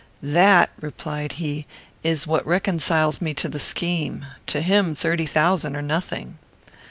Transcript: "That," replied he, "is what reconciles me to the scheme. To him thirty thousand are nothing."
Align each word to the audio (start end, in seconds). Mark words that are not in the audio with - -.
"That," 0.23 0.71
replied 0.79 1.33
he, 1.33 1.67
"is 2.01 2.25
what 2.25 2.43
reconciles 2.43 3.21
me 3.21 3.35
to 3.35 3.47
the 3.47 3.59
scheme. 3.59 4.25
To 4.47 4.59
him 4.59 4.95
thirty 4.95 5.27
thousand 5.27 5.75
are 5.75 5.81
nothing." 5.83 6.39